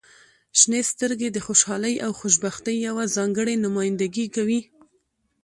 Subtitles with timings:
[0.59, 4.61] •شنې سترګې د خوشحالۍ او خوشبختۍ یوه ځانګړې نمایندګي کوي.